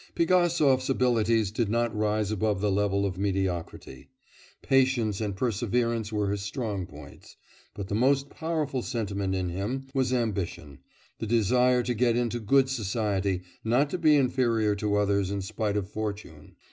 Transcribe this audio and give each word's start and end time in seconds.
Pigasov's 0.15 0.89
abilities 0.89 1.51
did 1.51 1.69
not 1.69 1.95
rise 1.95 2.31
above 2.31 2.59
the 2.59 2.71
level 2.71 3.05
of 3.05 3.19
mediocrity; 3.19 4.09
patience 4.63 5.21
and 5.21 5.35
perseverance 5.35 6.11
were 6.11 6.31
his 6.31 6.41
strong 6.41 6.87
points, 6.87 7.37
but 7.75 7.87
the 7.87 7.93
most 7.93 8.27
powerful 8.31 8.81
sentiment 8.81 9.35
in 9.35 9.49
him 9.49 9.85
was 9.93 10.11
ambition, 10.11 10.79
the 11.19 11.27
desire 11.27 11.83
to 11.83 11.93
get 11.93 12.17
into 12.17 12.39
good 12.39 12.67
society, 12.67 13.43
not 13.63 13.91
to 13.91 13.99
be 13.99 14.15
inferior 14.15 14.73
to 14.75 14.95
others 14.95 15.29
in 15.29 15.39
spite 15.43 15.77
of 15.77 15.87
fortune. 15.87 16.55